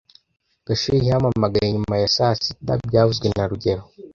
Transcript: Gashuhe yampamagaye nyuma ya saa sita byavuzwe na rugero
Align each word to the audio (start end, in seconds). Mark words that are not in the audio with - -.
Gashuhe 0.67 0.99
yampamagaye 1.09 1.67
nyuma 1.75 1.95
ya 2.01 2.09
saa 2.15 2.35
sita 2.43 2.73
byavuzwe 2.87 3.27
na 3.35 3.43
rugero 3.51 3.83